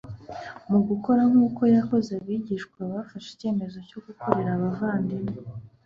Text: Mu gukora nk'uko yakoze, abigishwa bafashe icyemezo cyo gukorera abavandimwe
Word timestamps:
Mu 0.69 0.79
gukora 0.89 1.21
nk'uko 1.31 1.61
yakoze, 1.75 2.09
abigishwa 2.19 2.79
bafashe 2.91 3.27
icyemezo 3.33 3.77
cyo 3.89 3.99
gukorera 4.05 4.51
abavandimwe 4.53 5.33